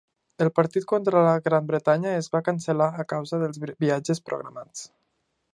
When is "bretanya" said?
1.67-2.15